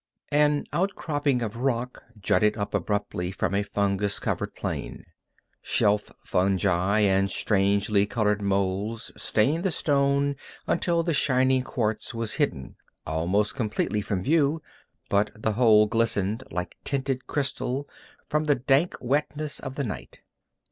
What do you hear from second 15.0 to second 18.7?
but the whole glistened like tinted crystal from the